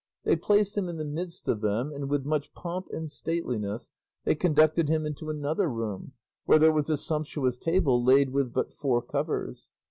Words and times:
They 0.23 0.35
placed 0.35 0.75
him 0.75 0.89
in 0.89 0.97
the 0.97 1.05
midst 1.05 1.47
of 1.47 1.61
them, 1.61 1.91
and 1.93 2.09
with 2.09 2.25
much 2.25 2.51
pomp 2.55 2.87
and 2.89 3.07
stateliness 3.07 3.91
they 4.23 4.33
conducted 4.33 4.89
him 4.89 5.05
into 5.05 5.29
another 5.29 5.67
room, 5.69 6.13
where 6.45 6.57
there 6.57 6.73
was 6.73 6.89
a 6.89 6.97
sumptuous 6.97 7.55
table 7.55 8.03
laid 8.03 8.31
with 8.31 8.51
but 8.51 8.73
four 8.73 9.03
covers. 9.03 9.69